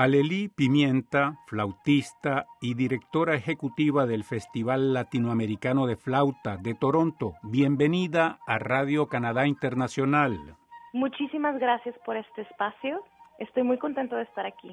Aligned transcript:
Alelí 0.00 0.48
Pimienta, 0.48 1.36
flautista 1.46 2.46
y 2.62 2.72
directora 2.72 3.34
ejecutiva 3.34 4.06
del 4.06 4.24
Festival 4.24 4.94
Latinoamericano 4.94 5.86
de 5.86 5.96
Flauta 5.96 6.56
de 6.56 6.74
Toronto, 6.74 7.34
bienvenida 7.42 8.38
a 8.46 8.58
Radio 8.58 9.08
Canadá 9.08 9.46
Internacional. 9.46 10.56
Muchísimas 10.94 11.58
gracias 11.58 11.94
por 12.06 12.16
este 12.16 12.40
espacio. 12.40 13.04
Estoy 13.38 13.62
muy 13.62 13.76
contento 13.76 14.16
de 14.16 14.22
estar 14.22 14.46
aquí. 14.46 14.70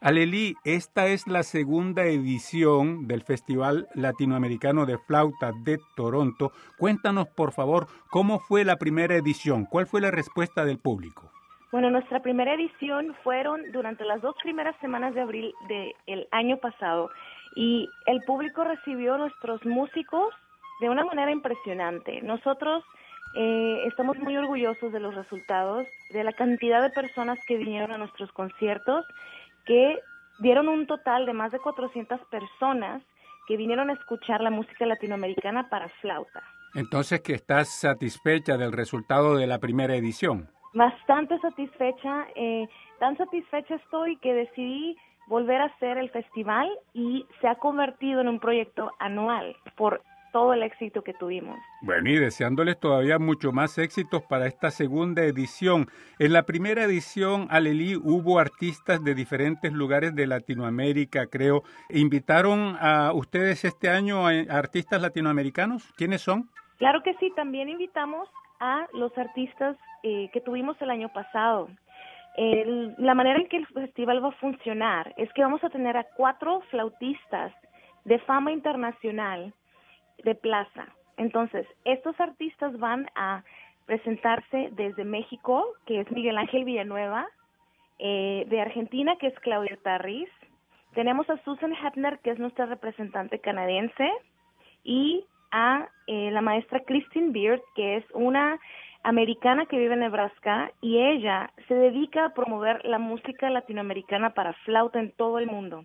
Alelí, 0.00 0.54
esta 0.64 1.08
es 1.08 1.26
la 1.26 1.42
segunda 1.42 2.06
edición 2.06 3.06
del 3.06 3.20
Festival 3.20 3.88
Latinoamericano 3.94 4.86
de 4.86 4.96
Flauta 4.96 5.52
de 5.52 5.80
Toronto. 5.96 6.50
Cuéntanos, 6.78 7.28
por 7.28 7.52
favor, 7.52 7.88
cómo 8.08 8.38
fue 8.38 8.64
la 8.64 8.78
primera 8.78 9.16
edición, 9.16 9.66
cuál 9.66 9.86
fue 9.86 10.00
la 10.00 10.10
respuesta 10.10 10.64
del 10.64 10.78
público. 10.78 11.30
Bueno, 11.72 11.88
nuestra 11.88 12.20
primera 12.20 12.52
edición 12.52 13.16
fueron 13.24 13.72
durante 13.72 14.04
las 14.04 14.20
dos 14.20 14.36
primeras 14.42 14.76
semanas 14.82 15.14
de 15.14 15.22
abril 15.22 15.54
del 15.68 16.28
año 16.30 16.58
pasado 16.58 17.10
y 17.56 17.88
el 18.04 18.20
público 18.26 18.62
recibió 18.62 19.16
nuestros 19.16 19.64
músicos 19.64 20.34
de 20.82 20.90
una 20.90 21.02
manera 21.02 21.30
impresionante. 21.30 22.20
Nosotros 22.20 22.84
eh, 23.34 23.84
estamos 23.86 24.18
muy 24.18 24.36
orgullosos 24.36 24.92
de 24.92 25.00
los 25.00 25.14
resultados, 25.14 25.86
de 26.10 26.22
la 26.24 26.34
cantidad 26.34 26.82
de 26.82 26.90
personas 26.90 27.38
que 27.46 27.56
vinieron 27.56 27.90
a 27.90 27.96
nuestros 27.96 28.30
conciertos, 28.32 29.06
que 29.64 29.98
dieron 30.40 30.68
un 30.68 30.86
total 30.86 31.24
de 31.24 31.32
más 31.32 31.52
de 31.52 31.58
400 31.58 32.20
personas 32.30 33.02
que 33.48 33.56
vinieron 33.56 33.88
a 33.88 33.94
escuchar 33.94 34.42
la 34.42 34.50
música 34.50 34.84
latinoamericana 34.84 35.70
para 35.70 35.88
flauta. 36.02 36.42
Entonces, 36.74 37.22
que 37.22 37.32
estás 37.32 37.80
satisfecha 37.80 38.58
del 38.58 38.72
resultado 38.72 39.36
de 39.36 39.46
la 39.46 39.58
primera 39.58 39.96
edición 39.96 40.50
bastante 40.74 41.38
satisfecha, 41.40 42.26
eh, 42.34 42.68
tan 42.98 43.16
satisfecha 43.16 43.74
estoy 43.76 44.16
que 44.16 44.32
decidí 44.32 44.96
volver 45.26 45.60
a 45.60 45.66
hacer 45.66 45.98
el 45.98 46.10
festival 46.10 46.68
y 46.94 47.26
se 47.40 47.48
ha 47.48 47.54
convertido 47.56 48.20
en 48.20 48.28
un 48.28 48.40
proyecto 48.40 48.90
anual 48.98 49.56
por 49.76 50.02
todo 50.32 50.54
el 50.54 50.62
éxito 50.62 51.02
que 51.02 51.12
tuvimos. 51.12 51.58
Bueno, 51.82 52.08
y 52.08 52.16
deseándoles 52.16 52.80
todavía 52.80 53.18
mucho 53.18 53.52
más 53.52 53.76
éxitos 53.76 54.22
para 54.22 54.46
esta 54.46 54.70
segunda 54.70 55.22
edición. 55.24 55.88
En 56.18 56.32
la 56.32 56.44
primera 56.44 56.84
edición, 56.84 57.46
Alelí, 57.50 57.96
hubo 57.96 58.38
artistas 58.38 59.04
de 59.04 59.14
diferentes 59.14 59.72
lugares 59.72 60.14
de 60.14 60.26
Latinoamérica, 60.26 61.26
creo. 61.26 61.62
¿Invitaron 61.90 62.76
a 62.80 63.12
ustedes 63.12 63.64
este 63.64 63.90
año 63.90 64.26
a 64.26 64.30
artistas 64.50 65.02
latinoamericanos? 65.02 65.92
¿Quiénes 65.96 66.22
son? 66.22 66.48
Claro 66.78 67.02
que 67.02 67.14
sí, 67.14 67.30
también 67.36 67.68
invitamos 67.68 68.28
a 68.62 68.86
los 68.92 69.16
artistas 69.18 69.76
eh, 70.04 70.30
que 70.32 70.40
tuvimos 70.40 70.80
el 70.80 70.90
año 70.90 71.08
pasado. 71.08 71.68
la 72.36 73.14
manera 73.14 73.38
en 73.40 73.48
que 73.48 73.58
el 73.58 73.66
festival 73.66 74.24
va 74.24 74.28
a 74.28 74.40
funcionar 74.40 75.12
es 75.18 75.30
que 75.34 75.42
vamos 75.42 75.62
a 75.64 75.68
tener 75.68 75.96
a 75.96 76.06
cuatro 76.16 76.62
flautistas 76.70 77.52
de 78.04 78.18
fama 78.20 78.52
internacional 78.52 79.52
de 80.24 80.34
plaza. 80.34 80.86
Entonces, 81.16 81.66
estos 81.84 82.18
artistas 82.20 82.78
van 82.78 83.10
a 83.14 83.42
presentarse 83.86 84.70
desde 84.72 85.04
México, 85.04 85.64
que 85.86 86.00
es 86.00 86.10
Miguel 86.10 86.38
Ángel 86.38 86.64
Villanueva, 86.64 87.26
eh, 87.98 88.44
de 88.48 88.60
Argentina, 88.60 89.16
que 89.16 89.26
es 89.26 89.38
Claudia 89.40 89.76
Tarris, 89.82 90.30
tenemos 90.94 91.28
a 91.30 91.42
Susan 91.44 91.72
Hepner, 91.72 92.18
que 92.20 92.30
es 92.30 92.38
nuestra 92.38 92.66
representante 92.66 93.38
canadiense, 93.38 94.10
y 94.84 95.24
a 95.52 95.88
eh, 96.06 96.30
la 96.32 96.40
maestra 96.40 96.80
Christine 96.80 97.30
Beard, 97.30 97.60
que 97.76 97.98
es 97.98 98.04
una 98.14 98.58
americana 99.04 99.66
que 99.66 99.78
vive 99.78 99.94
en 99.94 100.00
Nebraska 100.00 100.72
y 100.80 100.98
ella 100.98 101.50
se 101.68 101.74
dedica 101.74 102.26
a 102.26 102.34
promover 102.34 102.84
la 102.84 102.98
música 102.98 103.50
latinoamericana 103.50 104.30
para 104.30 104.52
flauta 104.64 105.00
en 105.00 105.12
todo 105.12 105.38
el 105.38 105.46
mundo. 105.46 105.84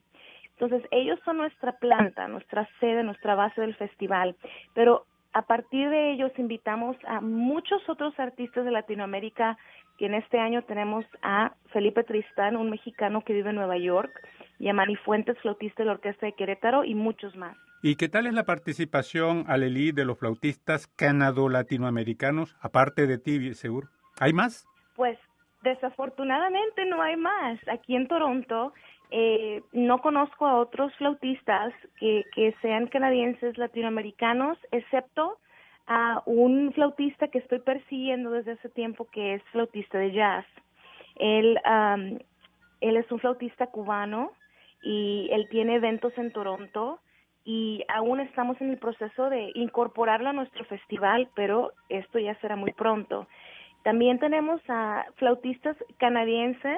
Entonces, 0.59 0.88
ellos 0.91 1.19
son 1.23 1.38
nuestra 1.38 1.73
planta, 1.73 2.28
nuestra 2.28 2.67
sede, 2.79 3.03
nuestra 3.03 3.35
base 3.35 3.61
del 3.61 3.75
festival, 3.75 4.35
pero 4.73 5.05
a 5.33 5.44
partir 5.44 5.89
de 5.89 6.13
ellos 6.13 6.31
invitamos 6.38 6.97
a 7.05 7.22
muchos 7.22 7.88
otros 7.88 8.19
artistas 8.19 8.66
de 8.66 8.72
Latinoamérica, 8.72 9.57
que 9.99 10.07
en 10.07 10.16
este 10.16 10.39
año 10.39 10.63
tenemos 10.63 11.05
a 11.22 11.53
Felipe 11.72 12.03
Tristán, 12.03 12.55
un 12.55 12.72
mexicano 12.72 13.22
que 13.22 13.34
vive 13.34 13.49
en 13.49 13.57
Nueva 13.57 13.78
York, 13.78 14.11
y 14.57 14.67
a 14.67 14.73
Manny 14.73 14.95
Fuentes, 14.95 15.38
flautista 15.39 15.84
de 15.84 15.88
la 15.88 15.91
Orquesta 15.94 16.25
de 16.25 16.34
Querétaro, 16.34 16.84
y 16.84 16.95
muchos 16.95 17.35
más. 17.35 17.55
¿Y 17.83 17.95
qué 17.95 18.09
tal 18.09 18.25
es 18.25 18.33
la 18.33 18.43
participación, 18.43 19.45
Alelí, 19.47 19.91
de 19.91 20.03
los 20.03 20.17
flautistas 20.17 20.88
canado-latinoamericanos, 20.88 22.55
aparte 22.59 23.05
de 23.05 23.19
ti, 23.19 23.53
seguro? 23.53 23.89
¿Hay 24.19 24.33
más? 24.33 24.67
Pues 24.95 25.19
desafortunadamente 25.61 26.85
no 26.85 27.03
hay 27.03 27.16
más. 27.17 27.59
Aquí 27.67 27.95
en 27.95 28.07
Toronto 28.07 28.73
eh, 29.11 29.61
no 29.73 30.01
conozco 30.01 30.47
a 30.47 30.55
otros 30.55 30.91
flautistas 30.95 31.71
que, 31.99 32.23
que 32.33 32.55
sean 32.63 32.87
canadienses 32.87 33.57
latinoamericanos, 33.59 34.57
excepto 34.71 35.37
a 35.85 36.23
un 36.25 36.73
flautista 36.73 37.27
que 37.27 37.37
estoy 37.37 37.59
persiguiendo 37.59 38.31
desde 38.31 38.53
hace 38.53 38.69
tiempo 38.69 39.07
que 39.11 39.35
es 39.35 39.43
flautista 39.51 39.99
de 39.99 40.13
jazz. 40.13 40.45
Él, 41.16 41.59
él 42.81 42.97
es 42.97 43.11
un 43.11 43.19
flautista 43.19 43.67
cubano 43.67 44.31
y 44.81 45.29
él 45.31 45.47
tiene 45.49 45.75
eventos 45.75 46.11
en 46.17 46.31
Toronto 46.31 46.99
y 47.47 47.81
aún 47.88 48.19
estamos 48.19 48.59
en 48.59 48.72
el 48.72 48.78
proceso 48.78 49.30
de 49.30 49.52
incorporarlo 49.56 50.30
a 50.30 50.34
nuestro 50.34 50.66
festival, 50.66 51.30
pero 51.34 51.72
esto 51.88 52.19
ya 52.19 52.35
será 52.41 52.58
muy 52.58 52.74
pronto. 52.74 53.25
También 53.84 54.19
tenemos 54.19 54.59
a 54.68 55.06
flautistas 55.16 55.78
canadienses 55.97 56.78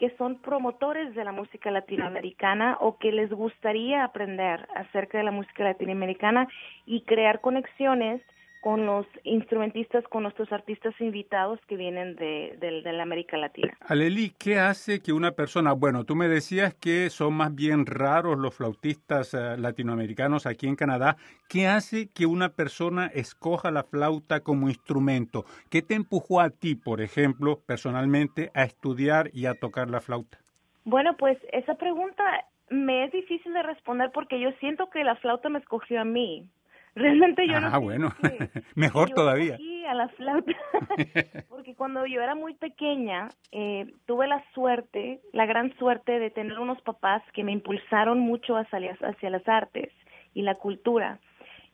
que 0.00 0.10
son 0.16 0.42
promotores 0.42 1.14
de 1.14 1.24
la 1.24 1.30
música 1.30 1.70
latinoamericana 1.70 2.78
o 2.80 2.98
que 2.98 3.12
les 3.12 3.30
gustaría 3.30 4.02
aprender 4.02 4.66
acerca 4.74 5.18
de 5.18 5.24
la 5.24 5.30
música 5.30 5.62
latinoamericana 5.62 6.48
y 6.84 7.02
crear 7.02 7.40
conexiones 7.40 8.20
con 8.62 8.86
los 8.86 9.04
instrumentistas, 9.24 10.04
con 10.04 10.22
nuestros 10.22 10.52
artistas 10.52 10.94
invitados 11.00 11.58
que 11.66 11.76
vienen 11.76 12.14
de, 12.14 12.56
la 12.84 13.02
América 13.02 13.36
Latina. 13.36 13.76
Aleli, 13.80 14.32
¿qué 14.38 14.60
hace 14.60 15.00
que 15.00 15.12
una 15.12 15.32
persona, 15.32 15.72
bueno, 15.72 16.04
tú 16.04 16.14
me 16.14 16.28
decías 16.28 16.72
que 16.72 17.10
son 17.10 17.34
más 17.34 17.52
bien 17.52 17.86
raros 17.86 18.38
los 18.38 18.54
flautistas 18.54 19.34
eh, 19.34 19.56
latinoamericanos 19.58 20.46
aquí 20.46 20.68
en 20.68 20.76
Canadá, 20.76 21.16
¿qué 21.48 21.66
hace 21.66 22.08
que 22.08 22.24
una 22.24 22.50
persona 22.50 23.06
escoja 23.06 23.72
la 23.72 23.82
flauta 23.82 24.44
como 24.44 24.68
instrumento? 24.68 25.44
¿Qué 25.68 25.82
te 25.82 25.94
empujó 25.94 26.40
a 26.40 26.50
ti, 26.50 26.76
por 26.76 27.00
ejemplo, 27.00 27.58
personalmente, 27.66 28.52
a 28.54 28.62
estudiar 28.62 29.30
y 29.32 29.46
a 29.46 29.54
tocar 29.54 29.90
la 29.90 30.00
flauta? 30.00 30.38
Bueno, 30.84 31.16
pues 31.16 31.36
esa 31.52 31.74
pregunta 31.74 32.22
me 32.70 33.06
es 33.06 33.10
difícil 33.10 33.52
de 33.54 33.64
responder 33.64 34.12
porque 34.14 34.38
yo 34.38 34.52
siento 34.60 34.88
que 34.88 35.02
la 35.02 35.16
flauta 35.16 35.48
me 35.48 35.58
escogió 35.58 36.00
a 36.00 36.04
mí. 36.04 36.46
Realmente 36.94 37.46
yo 37.46 37.56
ah, 37.56 37.60
no. 37.60 37.80
bueno, 37.80 38.08
mejor 38.74 39.10
todavía. 39.10 39.58
a 39.88 39.94
la 39.94 40.08
flauta, 40.08 40.52
porque 41.48 41.74
cuando 41.74 42.06
yo 42.06 42.20
era 42.20 42.34
muy 42.34 42.54
pequeña, 42.54 43.28
eh, 43.50 43.86
tuve 44.06 44.26
la 44.26 44.44
suerte, 44.54 45.20
la 45.32 45.46
gran 45.46 45.74
suerte 45.78 46.18
de 46.18 46.30
tener 46.30 46.58
unos 46.58 46.80
papás 46.82 47.22
que 47.32 47.44
me 47.44 47.52
impulsaron 47.52 48.18
mucho 48.20 48.56
hacia, 48.56 48.96
hacia 49.00 49.30
las 49.30 49.46
artes 49.48 49.90
y 50.34 50.42
la 50.42 50.56
cultura. 50.56 51.18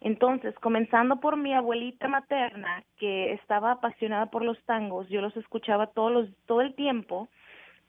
Entonces, 0.00 0.54
comenzando 0.60 1.18
por 1.20 1.36
mi 1.36 1.52
abuelita 1.52 2.06
materna, 2.06 2.84
que 2.98 3.32
estaba 3.32 3.72
apasionada 3.72 4.26
por 4.26 4.44
los 4.44 4.62
tangos, 4.64 5.08
yo 5.08 5.20
los 5.20 5.36
escuchaba 5.36 5.88
todos 5.88 6.12
los, 6.12 6.28
todo 6.46 6.60
el 6.60 6.74
tiempo. 6.74 7.28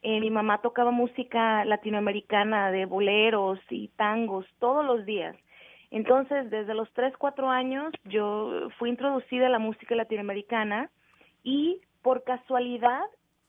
Eh, 0.01 0.19
mi 0.19 0.31
mamá 0.31 0.61
tocaba 0.61 0.91
música 0.91 1.63
latinoamericana 1.65 2.71
de 2.71 2.85
boleros 2.85 3.59
y 3.69 3.89
tangos 3.89 4.45
todos 4.59 4.83
los 4.83 5.05
días. 5.05 5.35
Entonces, 5.91 6.49
desde 6.49 6.73
los 6.73 6.91
3, 6.93 7.13
4 7.17 7.49
años, 7.49 7.91
yo 8.05 8.69
fui 8.77 8.89
introducida 8.89 9.47
a 9.47 9.49
la 9.49 9.59
música 9.59 9.95
latinoamericana 9.95 10.89
y 11.43 11.81
por 12.01 12.23
casualidad, 12.23 13.01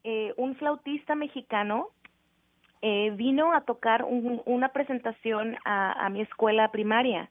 eh, 0.04 0.32
un 0.36 0.56
flautista 0.56 1.14
mexicano 1.14 1.88
eh, 2.82 3.10
vino 3.14 3.52
a 3.52 3.60
tocar 3.62 4.04
una 4.04 4.70
presentación 4.70 5.56
a, 5.64 6.06
a 6.06 6.08
mi 6.08 6.22
escuela 6.22 6.70
primaria. 6.70 7.30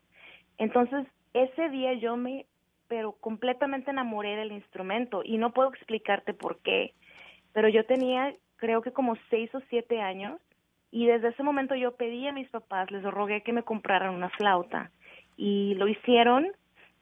Entonces, 0.60 1.08
ese 1.34 1.70
día 1.70 1.94
yo 1.94 2.16
me, 2.16 2.46
pero 2.88 3.14
completamente 3.14 3.90
enamoré 3.90 4.36
del 4.36 4.52
instrumento 4.52 5.22
y 5.24 5.38
no 5.38 5.52
puedo 5.52 5.70
explicarte 5.70 6.34
por 6.34 6.60
qué, 6.60 6.94
pero 7.54 7.68
yo 7.68 7.86
tenía 7.86 8.36
creo 8.58 8.82
que 8.82 8.92
como 8.92 9.16
seis 9.30 9.54
o 9.56 9.62
siete 9.70 10.02
años 10.02 10.40
y 10.92 11.06
desde 11.06 11.30
ese 11.30 11.44
momento 11.44 11.76
yo 11.76 11.96
pedí 11.96 12.28
a 12.28 12.34
mis 12.34 12.50
papás, 12.50 12.92
les 12.92 13.04
rogué 13.04 13.42
que 13.42 13.54
me 13.54 13.64
compraran 13.64 14.14
una 14.14 14.30
flauta 14.30 14.92
y 15.40 15.74
lo 15.76 15.88
hicieron 15.88 16.52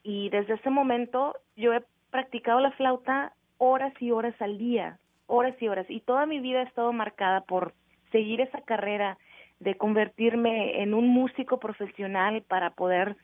y 0.04 0.30
desde 0.30 0.54
ese 0.54 0.70
momento 0.70 1.36
yo 1.56 1.74
he 1.74 1.82
practicado 2.12 2.60
la 2.60 2.72
flauta 2.74 3.34
horas 3.58 3.92
y 4.00 4.12
horas 4.12 4.36
al 4.40 4.60
día, 4.60 5.00
horas 5.26 5.56
y 5.60 5.68
horas 5.68 5.88
y 5.90 6.02
toda 6.02 6.28
mi 6.28 6.40
vida 6.40 6.60
ha 6.60 6.64
estado 6.64 6.94
marcada 6.94 7.42
por 7.42 7.74
seguir 8.12 8.40
esa 8.40 8.62
carrera 8.62 9.18
de 9.60 9.74
convertirme 9.76 10.84
en 10.84 10.94
un 10.94 11.08
músico 11.08 11.60
profesional 11.60 12.44
para 12.44 12.70
poder 12.70 13.18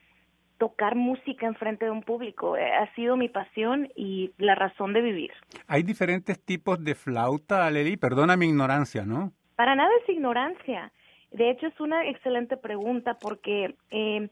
tocar 0.58 0.96
música 0.96 1.46
en 1.46 1.54
frente 1.56 1.86
de 1.86 1.92
un 1.92 2.02
público. 2.02 2.58
Eh, 2.58 2.74
ha 2.74 2.92
sido 2.96 3.16
mi 3.16 3.30
pasión 3.30 3.90
y 3.96 4.32
la 4.40 4.56
razón 4.56 4.94
de 4.94 5.02
vivir. 5.02 5.32
Hay 5.68 5.84
diferentes 5.84 6.44
tipos 6.44 6.84
de 6.84 6.96
flauta, 6.96 7.68
Aleli, 7.68 7.98
perdona 7.98 8.36
mi 8.36 8.48
ignorancia, 8.48 9.06
¿no? 9.06 9.32
Para 9.56 9.76
nada 9.76 9.92
es 10.02 10.10
ignorancia. 10.10 10.92
De 11.32 11.52
hecho, 11.52 11.68
es 11.68 11.80
una 11.80 12.08
excelente 12.08 12.58
pregunta 12.58 13.18
porque 13.20 13.76
eh, 13.92 14.30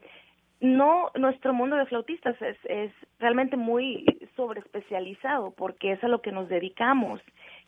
no 0.62 1.10
nuestro 1.16 1.52
mundo 1.52 1.76
de 1.76 1.86
flautistas 1.86 2.40
es, 2.40 2.56
es 2.64 2.92
realmente 3.18 3.56
muy 3.56 4.06
sobreespecializado 4.36 5.50
porque 5.50 5.92
es 5.92 6.04
a 6.04 6.08
lo 6.08 6.22
que 6.22 6.32
nos 6.32 6.48
dedicamos. 6.48 7.20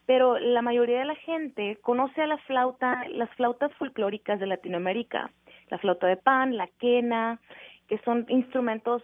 Pero 0.07 0.39
la 0.39 0.63
mayoría 0.63 1.01
de 1.01 1.05
la 1.05 1.17
gente 1.17 1.77
conoce 1.83 2.23
a 2.23 2.27
la 2.27 2.39
flauta, 2.39 3.05
las 3.09 3.29
flautas 3.31 3.73
folclóricas 3.75 4.39
de 4.39 4.47
Latinoamérica, 4.47 5.31
la 5.71 5.79
flauta 5.79 6.07
de 6.07 6.17
pan, 6.17 6.57
la 6.57 6.69
quena, 6.79 7.41
que 7.89 7.99
son 7.99 8.27
instrumentos 8.29 9.03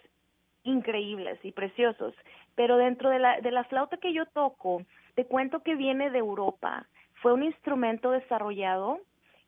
increíbles 0.63 1.39
y 1.43 1.53
preciosos, 1.53 2.15
pero 2.55 2.77
dentro 2.77 3.11
de 3.11 3.19
la, 3.19 3.41
de 3.41 3.51
la 3.51 3.65
flauta 3.65 3.97
que 3.97 4.13
yo 4.13 4.27
toco, 4.27 4.83
te 5.15 5.25
cuento 5.25 5.63
que 5.63 5.75
viene 5.75 6.11
de 6.11 6.19
Europa, 6.19 6.87
fue 7.15 7.33
un 7.33 7.43
instrumento 7.43 8.11
desarrollado 8.11 9.01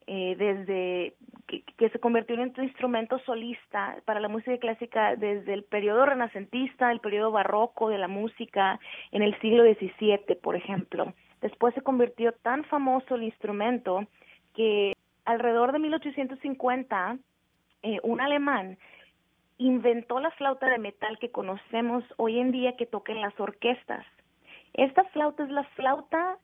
eh, 0.07 0.35
desde 0.37 1.15
que, 1.61 1.89
se 1.89 1.99
convirtió 1.99 2.35
en 2.35 2.53
un 2.57 2.63
instrumento 2.63 3.19
solista 3.19 3.97
para 4.05 4.19
la 4.19 4.27
música 4.27 4.57
clásica 4.57 5.15
desde 5.15 5.53
el 5.53 5.63
periodo 5.63 6.05
renacentista, 6.05 6.91
el 6.91 6.99
periodo 6.99 7.31
barroco 7.31 7.89
de 7.89 7.97
la 7.97 8.07
música 8.07 8.79
en 9.11 9.21
el 9.21 9.39
siglo 9.39 9.63
XVII, 9.63 10.35
por 10.41 10.55
ejemplo. 10.55 11.13
Después 11.41 11.73
se 11.75 11.81
convirtió 11.81 12.31
tan 12.31 12.63
famoso 12.65 13.15
el 13.15 13.23
instrumento 13.23 14.05
que 14.55 14.93
alrededor 15.25 15.71
de 15.71 15.79
1850 15.79 17.17
eh, 17.83 17.99
un 18.03 18.21
alemán 18.21 18.77
inventó 19.57 20.19
la 20.19 20.31
flauta 20.31 20.67
de 20.69 20.77
metal 20.77 21.17
que 21.19 21.31
conocemos 21.31 22.03
hoy 22.17 22.39
en 22.39 22.51
día 22.51 22.75
que 22.75 22.85
toca 22.85 23.11
en 23.11 23.21
las 23.21 23.37
orquestas. 23.39 24.05
Esta 24.73 25.03
flauta 25.05 25.43
es 25.43 25.49
la 25.49 25.63
flauta 25.75 26.37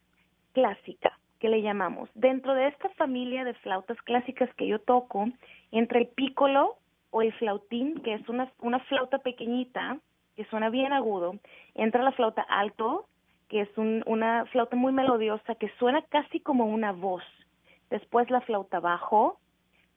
clásica 0.54 1.19
que 1.40 1.50
le 1.50 1.62
llamamos. 1.62 2.10
Dentro 2.14 2.54
de 2.54 2.68
esta 2.68 2.90
familia 2.90 3.44
de 3.44 3.54
flautas 3.56 4.02
clásicas 4.04 4.54
que 4.56 4.68
yo 4.68 4.80
toco, 4.80 5.28
entre 5.72 6.00
el 6.00 6.08
pícolo 6.08 6.78
o 7.12 7.22
el 7.22 7.34
flautín, 7.34 8.00
que 8.02 8.14
es 8.14 8.30
una, 8.30 8.52
una 8.60 8.80
flauta 8.82 9.20
pequeñita, 9.20 9.98
que 10.36 10.46
suena 10.46 10.70
bien 10.70 10.94
agudo, 10.94 11.36
entra 11.76 12.04
la 12.04 12.12
flauta 12.12 12.42
alto, 12.44 13.08
que 13.50 13.62
es 13.62 13.70
una 13.78 14.46
flauta 14.46 14.76
muy 14.76 14.94
melodiosa 14.94 15.56
que 15.56 15.70
suena 15.80 16.02
casi 16.04 16.40
como 16.40 16.66
una 16.66 16.92
voz. 16.92 17.24
Después 17.90 18.30
la 18.30 18.42
flauta 18.42 18.80
bajo, 18.80 19.40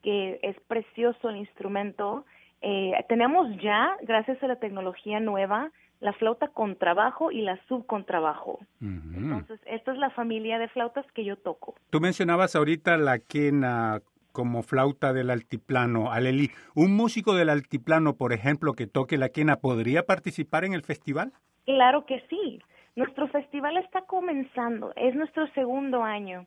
que 0.03 0.41
es 0.43 0.59
precioso 0.62 1.29
el 1.29 1.37
instrumento. 1.37 2.25
Eh, 2.62 2.93
tenemos 3.09 3.47
ya, 3.61 3.97
gracias 4.03 4.43
a 4.43 4.47
la 4.47 4.56
tecnología 4.56 5.21
nueva, 5.21 5.71
la 6.02 6.12
flauta 6.12 6.49
contrabajo 6.49 7.31
y 7.31 7.43
la 7.43 7.56
subcontrabajo. 7.69 8.58
Entonces, 8.81 9.60
esta 9.66 9.93
es 9.93 9.99
la 9.99 10.10
familia 10.10 10.58
de 10.58 10.69
flautas 10.69 11.06
que 11.12 11.25
yo 11.25 11.37
toco. 11.37 11.76
Tú 11.90 12.00
mencionabas 12.00 12.56
ahorita 12.56 12.96
la 12.96 13.20
quena 13.20 14.02
como 14.32 14.62
flauta 14.64 15.12
del 15.12 15.31
altiplano. 15.31 16.10
Aleli, 16.10 16.50
¿un 16.75 16.96
músico 16.96 17.34
del 17.34 17.50
altiplano, 17.50 18.16
por 18.16 18.32
ejemplo, 18.32 18.72
que 18.72 18.88
toque 18.88 19.16
la 19.16 19.28
quena, 19.28 19.56
podría 19.56 20.02
participar 20.02 20.64
en 20.64 20.75
el 20.75 20.82
festival? 20.82 21.32
Claro 21.66 22.04
que 22.04 22.20
sí. 22.28 22.60
Nuestro 22.96 23.28
festival 23.28 23.76
está 23.76 24.02
comenzando, 24.02 24.93
es 24.96 25.14
nuestro 25.14 25.46
segundo 25.52 26.02
año 26.02 26.46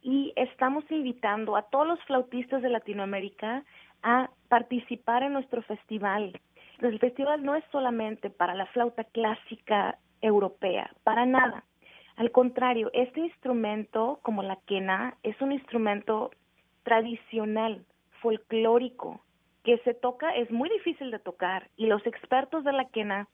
y 0.00 0.32
estamos 0.36 0.84
invitando 0.90 1.56
a 1.56 1.62
todos 1.62 1.88
los 1.88 2.02
flautistas 2.04 2.62
de 2.62 2.70
Latinoamérica 2.70 3.64
a 4.02 4.30
participar 4.48 5.24
en 5.24 5.32
nuestro 5.32 5.60
festival. 5.62 6.40
El 6.82 6.98
festival 6.98 7.44
no 7.44 7.54
es 7.54 7.64
solamente 7.70 8.28
para 8.28 8.54
la 8.54 8.66
flauta 8.66 9.04
clásica 9.04 9.98
europea, 10.20 10.90
para 11.04 11.26
nada. 11.26 11.64
Al 12.16 12.32
contrario, 12.32 12.90
este 12.92 13.20
instrumento, 13.20 14.18
como 14.22 14.42
la 14.42 14.56
quena, 14.66 15.16
es 15.22 15.40
un 15.40 15.52
instrumento 15.52 16.30
tradicional, 16.82 17.84
folclórico, 18.20 19.20
que 19.62 19.78
se 19.78 19.94
toca, 19.94 20.34
es 20.34 20.50
muy 20.50 20.68
difícil 20.70 21.12
de 21.12 21.20
tocar 21.20 21.68
y 21.76 21.86
los 21.86 22.04
expertos 22.04 22.64
de 22.64 22.72
la 22.72 22.86
quena 22.86 23.28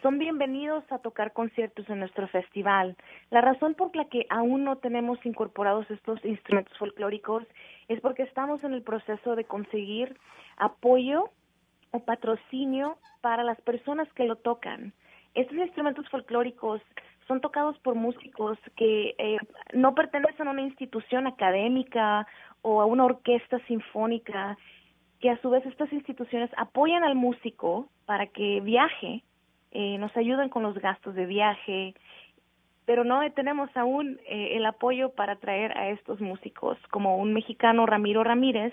son 0.00 0.18
bienvenidos 0.18 0.84
a 0.92 0.98
tocar 0.98 1.32
conciertos 1.32 1.88
en 1.88 1.98
nuestro 1.98 2.28
festival. 2.28 2.96
La 3.30 3.40
razón 3.40 3.74
por 3.74 3.96
la 3.96 4.04
que 4.04 4.26
aún 4.30 4.62
no 4.62 4.76
tenemos 4.76 5.18
incorporados 5.26 5.90
estos 5.90 6.24
instrumentos 6.24 6.76
folclóricos 6.78 7.42
es 7.88 8.00
porque 8.00 8.22
estamos 8.22 8.62
en 8.62 8.74
el 8.74 8.82
proceso 8.82 9.34
de 9.34 9.44
conseguir 9.44 10.16
apoyo 10.56 11.30
o 11.90 12.00
patrocinio 12.00 12.98
para 13.20 13.44
las 13.44 13.60
personas 13.62 14.10
que 14.12 14.24
lo 14.24 14.36
tocan. 14.36 14.92
Estos 15.34 15.56
instrumentos 15.56 16.08
folclóricos 16.08 16.80
son 17.28 17.40
tocados 17.40 17.78
por 17.80 17.94
músicos 17.94 18.58
que 18.76 19.14
eh, 19.18 19.38
no 19.72 19.94
pertenecen 19.94 20.48
a 20.48 20.52
una 20.52 20.62
institución 20.62 21.26
académica 21.26 22.26
o 22.62 22.80
a 22.80 22.86
una 22.86 23.04
orquesta 23.04 23.58
sinfónica, 23.66 24.56
que 25.20 25.30
a 25.30 25.40
su 25.40 25.50
vez 25.50 25.64
estas 25.66 25.92
instituciones 25.92 26.50
apoyan 26.56 27.04
al 27.04 27.14
músico 27.14 27.88
para 28.04 28.26
que 28.26 28.60
viaje 28.60 29.22
eh, 29.72 29.98
nos 29.98 30.16
ayudan 30.16 30.48
con 30.48 30.62
los 30.62 30.78
gastos 30.78 31.14
de 31.14 31.26
viaje, 31.26 31.94
pero 32.86 33.04
no 33.04 33.20
tenemos 33.32 33.68
aún 33.76 34.18
eh, 34.26 34.56
el 34.56 34.64
apoyo 34.64 35.10
para 35.10 35.36
traer 35.36 35.76
a 35.76 35.90
estos 35.90 36.20
músicos, 36.20 36.78
como 36.90 37.18
un 37.18 37.34
mexicano 37.34 37.84
Ramiro 37.84 38.24
Ramírez, 38.24 38.72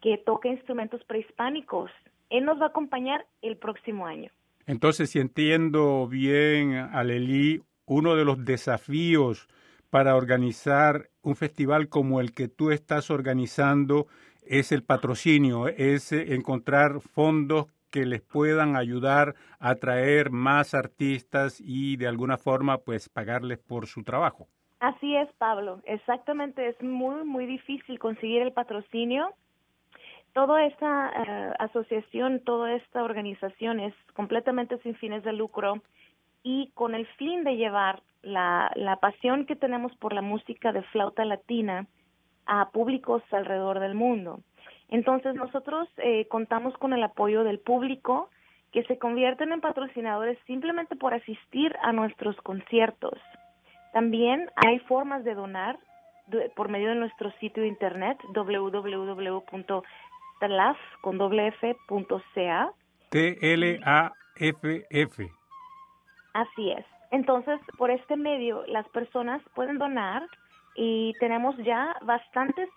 que 0.00 0.18
toca 0.18 0.48
instrumentos 0.48 1.02
prehispánicos. 1.04 1.90
Él 2.34 2.44
nos 2.44 2.60
va 2.60 2.64
a 2.64 2.68
acompañar 2.68 3.26
el 3.42 3.56
próximo 3.56 4.06
año. 4.06 4.28
Entonces, 4.66 5.10
si 5.10 5.20
entiendo 5.20 6.08
bien, 6.08 6.74
Aleli, 6.74 7.62
uno 7.86 8.16
de 8.16 8.24
los 8.24 8.44
desafíos 8.44 9.48
para 9.88 10.16
organizar 10.16 11.10
un 11.22 11.36
festival 11.36 11.88
como 11.88 12.20
el 12.20 12.32
que 12.32 12.48
tú 12.48 12.72
estás 12.72 13.08
organizando 13.12 14.08
es 14.44 14.72
el 14.72 14.82
patrocinio, 14.82 15.68
es 15.68 16.10
encontrar 16.10 17.00
fondos 17.00 17.66
que 17.92 18.04
les 18.04 18.20
puedan 18.20 18.74
ayudar 18.74 19.36
a 19.60 19.76
traer 19.76 20.30
más 20.30 20.74
artistas 20.74 21.62
y 21.64 21.96
de 21.96 22.08
alguna 22.08 22.36
forma 22.36 22.78
pues 22.78 23.08
pagarles 23.08 23.58
por 23.58 23.86
su 23.86 24.02
trabajo. 24.02 24.48
Así 24.80 25.14
es, 25.14 25.32
Pablo. 25.38 25.80
Exactamente, 25.84 26.66
es 26.66 26.82
muy, 26.82 27.24
muy 27.24 27.46
difícil 27.46 28.00
conseguir 28.00 28.42
el 28.42 28.52
patrocinio. 28.52 29.32
Toda 30.34 30.66
esta 30.66 31.10
eh, 31.10 31.54
asociación, 31.60 32.40
toda 32.40 32.74
esta 32.74 33.04
organización 33.04 33.78
es 33.78 33.94
completamente 34.14 34.78
sin 34.78 34.96
fines 34.96 35.22
de 35.22 35.32
lucro 35.32 35.80
y 36.42 36.72
con 36.74 36.94
el 36.94 37.06
fin 37.16 37.44
de 37.44 37.56
llevar 37.56 38.02
la, 38.22 38.72
la 38.74 38.96
pasión 38.96 39.46
que 39.46 39.54
tenemos 39.54 39.94
por 39.96 40.12
la 40.12 40.22
música 40.22 40.72
de 40.72 40.82
flauta 40.82 41.24
latina 41.24 41.86
a 42.46 42.70
públicos 42.70 43.22
alrededor 43.30 43.78
del 43.78 43.94
mundo. 43.94 44.40
Entonces 44.88 45.36
nosotros 45.36 45.88
eh, 45.98 46.26
contamos 46.28 46.76
con 46.78 46.92
el 46.92 47.02
apoyo 47.04 47.44
del 47.44 47.60
público 47.60 48.28
que 48.72 48.82
se 48.84 48.98
convierten 48.98 49.52
en 49.52 49.60
patrocinadores 49.60 50.36
simplemente 50.46 50.96
por 50.96 51.14
asistir 51.14 51.76
a 51.80 51.92
nuestros 51.92 52.36
conciertos. 52.38 53.18
También 53.92 54.50
hay 54.56 54.80
formas 54.80 55.22
de 55.22 55.34
donar 55.34 55.78
por 56.56 56.68
medio 56.68 56.88
de 56.88 56.94
nuestro 56.94 57.30
sitio 57.32 57.62
de 57.62 57.68
internet 57.68 58.18
www.tlaf.ca. 60.40 61.70
T 63.10 63.38
L 63.52 63.80
A 63.84 64.12
F 64.36 64.86
F. 64.90 65.32
Así 66.32 66.70
es. 66.70 66.84
Entonces, 67.10 67.60
por 67.78 67.90
este 67.90 68.16
medio 68.16 68.66
las 68.66 68.88
personas 68.88 69.40
pueden 69.54 69.78
donar 69.78 70.26
y 70.74 71.12
tenemos 71.20 71.56
ya 71.58 71.96
bastantes 72.02 72.68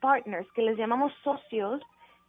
partners, 0.00 0.50
que 0.52 0.62
les 0.62 0.76
llamamos 0.76 1.12
socios 1.22 1.80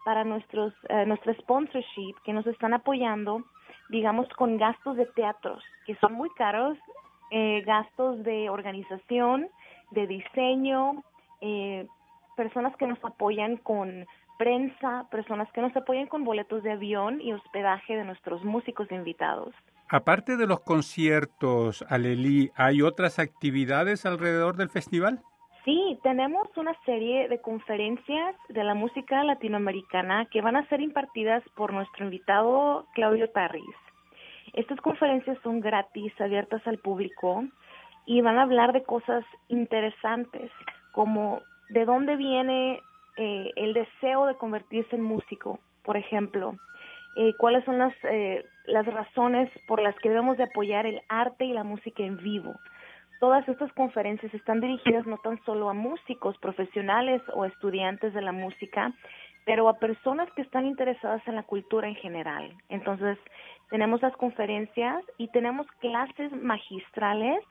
para 0.05 0.23
nuestros, 0.23 0.73
eh, 0.89 1.05
nuestra 1.05 1.33
sponsorship, 1.33 2.13
que 2.23 2.33
nos 2.33 2.45
están 2.45 2.73
apoyando, 2.73 3.43
digamos, 3.89 4.27
con 4.37 4.57
gastos 4.57 4.95
de 4.97 5.07
teatros, 5.07 5.63
que 5.85 5.95
son 5.95 6.13
muy 6.13 6.29
caros, 6.31 6.77
eh, 7.31 7.63
gastos 7.65 8.23
de 8.23 8.49
organización, 8.49 9.47
de 9.91 10.07
diseño, 10.07 11.03
eh, 11.41 11.87
personas 12.35 12.75
que 12.77 12.87
nos 12.87 13.03
apoyan 13.03 13.57
con 13.57 14.05
prensa, 14.37 15.07
personas 15.11 15.51
que 15.51 15.61
nos 15.61 15.75
apoyan 15.75 16.07
con 16.07 16.23
boletos 16.23 16.63
de 16.63 16.71
avión 16.71 17.21
y 17.21 17.33
hospedaje 17.33 17.95
de 17.95 18.05
nuestros 18.05 18.43
músicos 18.43 18.91
invitados. 18.91 19.53
Aparte 19.89 20.37
de 20.37 20.47
los 20.47 20.61
conciertos, 20.61 21.85
Aleli, 21.89 22.51
¿hay 22.55 22.81
otras 22.81 23.19
actividades 23.19 24.05
alrededor 24.05 24.55
del 24.55 24.69
festival? 24.69 25.21
Sí, 25.65 25.97
tenemos 26.03 26.49
una 26.57 26.73
serie 26.85 27.29
de 27.29 27.39
conferencias 27.39 28.35
de 28.49 28.63
la 28.63 28.73
música 28.73 29.23
latinoamericana 29.23 30.25
que 30.25 30.41
van 30.41 30.57
a 30.57 30.67
ser 30.67 30.81
impartidas 30.81 31.41
por 31.55 31.71
nuestro 31.71 32.03
invitado 32.03 32.85
Claudio 32.93 33.29
Tarris. 33.29 33.75
Estas 34.53 34.79
conferencias 34.81 35.37
son 35.41 35.61
gratis, 35.61 36.11
abiertas 36.19 36.65
al 36.67 36.79
público 36.79 37.45
y 38.05 38.19
van 38.21 38.37
a 38.37 38.43
hablar 38.43 38.73
de 38.73 38.83
cosas 38.83 39.23
interesantes 39.47 40.51
como 40.91 41.41
de 41.69 41.85
dónde 41.85 42.17
viene 42.17 42.81
eh, 43.17 43.51
el 43.55 43.73
deseo 43.73 44.25
de 44.25 44.35
convertirse 44.35 44.95
en 44.95 45.03
músico, 45.03 45.59
por 45.83 45.97
ejemplo, 45.97 46.55
eh, 47.15 47.33
cuáles 47.37 47.63
son 47.65 47.77
las, 47.77 47.93
eh, 48.03 48.45
las 48.65 48.85
razones 48.85 49.49
por 49.67 49.81
las 49.81 49.95
que 49.99 50.09
debemos 50.09 50.37
de 50.37 50.43
apoyar 50.43 50.85
el 50.85 51.01
arte 51.09 51.45
y 51.45 51.53
la 51.53 51.63
música 51.63 52.03
en 52.03 52.17
vivo 52.17 52.55
todas 53.23 53.47
estas 53.47 53.71
conferencias 53.71 54.33
están 54.33 54.59
dirigidas 54.59 55.07
no 55.07 55.17
tan 55.17 55.41
solo 55.45 55.69
a 55.69 55.73
músicos 55.73 56.37
profesionales 56.39 57.21
o 57.33 57.45
estudiantes 57.45 58.13
de 58.13 58.21
la 58.21 58.33
música, 58.33 58.91
pero 59.45 59.69
a 59.69 59.79
personas 59.79 60.29
que 60.31 60.41
están 60.41 60.65
interesadas 60.65 61.25
en 61.25 61.35
la 61.35 61.43
cultura 61.43 61.87
en 61.87 61.95
general. 61.95 62.53
Entonces, 62.67 63.17
tenemos 63.69 64.01
las 64.01 64.11
conferencias 64.17 65.05
y 65.17 65.29
tenemos 65.29 65.65
clases 65.79 66.33
magistrales 66.33 67.41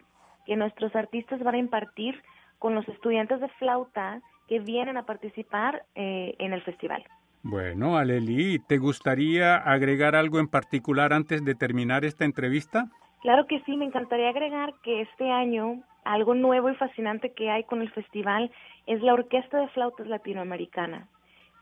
que 0.45 0.57
nuestros 0.57 0.95
artistas 0.95 1.42
van 1.42 1.54
a 1.54 1.64
impartir 1.64 2.23
con 2.59 2.75
los 2.75 2.87
estudiantes 2.87 3.40
de 3.40 3.49
flauta 3.59 4.21
que 4.52 4.61
vienen 4.61 4.99
a 4.99 5.06
participar 5.06 5.87
eh, 5.94 6.35
en 6.38 6.52
el 6.52 6.61
festival. 6.61 7.02
Bueno, 7.42 7.97
Aleli, 7.97 8.59
¿te 8.59 8.76
gustaría 8.76 9.56
agregar 9.56 10.14
algo 10.14 10.38
en 10.40 10.47
particular 10.47 11.14
antes 11.14 11.42
de 11.42 11.54
terminar 11.54 12.04
esta 12.04 12.26
entrevista? 12.26 12.90
Claro 13.23 13.47
que 13.47 13.61
sí, 13.61 13.78
me 13.78 13.87
encantaría 13.87 14.28
agregar 14.28 14.75
que 14.82 15.00
este 15.00 15.30
año 15.30 15.82
algo 16.04 16.35
nuevo 16.35 16.68
y 16.68 16.75
fascinante 16.75 17.32
que 17.32 17.49
hay 17.49 17.64
con 17.64 17.80
el 17.80 17.90
festival 17.92 18.50
es 18.87 19.00
la 19.00 19.14
Orquesta 19.14 19.59
de 19.59 19.68
Flautas 19.68 20.06
Latinoamericana. 20.06 21.09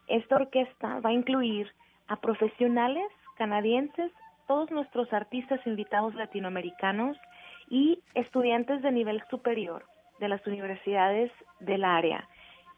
Esta 0.09 0.35
orquesta 0.35 0.99
va 0.99 1.11
a 1.11 1.12
incluir 1.12 1.73
a 2.09 2.16
profesionales 2.16 3.06
canadienses, 3.38 4.11
todos 4.49 4.68
nuestros 4.73 5.12
artistas 5.12 5.64
invitados 5.64 6.16
latinoamericanos 6.16 7.16
y 7.68 8.00
estudiantes 8.16 8.82
de 8.82 8.90
nivel 8.90 9.23
superior 9.30 9.85
de 10.18 10.26
las 10.26 10.44
universidades 10.44 11.30
del 11.61 11.85
área. 11.85 12.28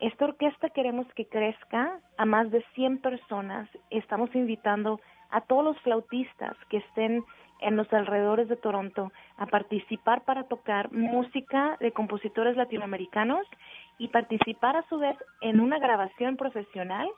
Esta 0.03 0.25
orquesta 0.25 0.69
queremos 0.71 1.07
que 1.15 1.27
crezca 1.27 2.01
a 2.19 2.25
más 2.25 2.51
de 2.51 2.61
100 2.75 2.99
personas. 3.03 3.69
Estamos 3.89 4.35
invitando 4.35 5.01
a 5.31 5.43
todos 5.43 5.63
los 5.63 5.81
flautistas 5.83 6.57
que 6.71 6.79
estén 6.79 7.25
en 7.61 7.77
los 7.77 7.91
alrededores 7.93 8.49
de 8.49 8.57
Toronto 8.57 9.13
a 9.37 9.47
participar 9.47 10.25
para 10.25 10.49
tocar 10.49 10.91
música 10.91 11.77
de 11.79 11.93
compositores 11.93 12.57
latinoamericanos 12.57 13.47
y 13.97 14.09
participar 14.09 14.75
a 14.75 14.83
su 14.89 14.99
vez 14.99 15.17
en 15.41 15.61
una 15.61 15.79
grabación 15.79 16.37
profesional 16.37 17.09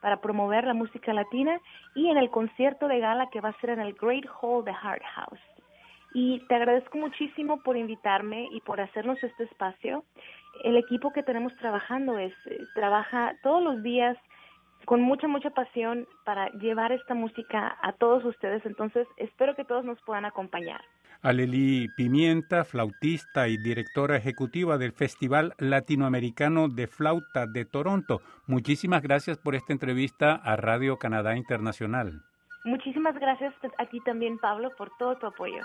para 0.00 0.22
promover 0.22 0.64
la 0.64 0.72
música 0.72 1.12
latina 1.12 1.60
y 1.94 2.08
en 2.08 2.16
el 2.16 2.30
concierto 2.30 2.88
de 2.88 3.00
gala 3.00 3.28
que 3.28 3.42
va 3.42 3.50
a 3.50 3.60
ser 3.60 3.68
en 3.68 3.80
el 3.80 3.92
Great 3.92 4.24
Hall 4.40 4.64
de 4.64 4.72
Hart 4.72 5.02
House. 5.14 5.40
Y 6.14 6.38
te 6.46 6.54
agradezco 6.54 6.96
muchísimo 6.96 7.60
por 7.62 7.76
invitarme 7.76 8.48
y 8.50 8.60
por 8.60 8.80
hacernos 8.80 9.22
este 9.22 9.44
espacio. 9.44 10.04
El 10.62 10.76
equipo 10.76 11.12
que 11.12 11.22
tenemos 11.22 11.54
trabajando 11.56 12.18
es 12.18 12.32
eh, 12.46 12.64
trabaja 12.74 13.34
todos 13.42 13.62
los 13.62 13.82
días 13.82 14.16
con 14.84 15.00
mucha, 15.00 15.26
mucha 15.28 15.50
pasión 15.50 16.06
para 16.24 16.50
llevar 16.52 16.92
esta 16.92 17.14
música 17.14 17.76
a 17.82 17.92
todos 17.92 18.24
ustedes. 18.24 18.64
Entonces, 18.66 19.06
espero 19.16 19.54
que 19.54 19.64
todos 19.64 19.84
nos 19.84 20.00
puedan 20.02 20.24
acompañar. 20.24 20.80
Aleli 21.22 21.88
Pimienta, 21.96 22.64
flautista 22.64 23.48
y 23.48 23.56
directora 23.56 24.16
ejecutiva 24.16 24.76
del 24.76 24.92
Festival 24.92 25.54
Latinoamericano 25.58 26.68
de 26.68 26.86
Flauta 26.86 27.46
de 27.46 27.64
Toronto. 27.64 28.20
Muchísimas 28.46 29.02
gracias 29.02 29.38
por 29.38 29.54
esta 29.54 29.72
entrevista 29.72 30.34
a 30.34 30.56
Radio 30.56 30.98
Canadá 30.98 31.34
Internacional. 31.34 32.20
Muchísimas 32.66 33.14
gracias 33.18 33.54
a 33.78 33.86
ti 33.86 34.00
también, 34.00 34.38
Pablo, 34.38 34.70
por 34.76 34.90
todo 34.98 35.16
tu 35.16 35.26
apoyo. 35.26 35.62